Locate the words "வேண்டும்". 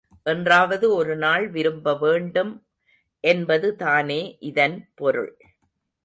1.97-2.53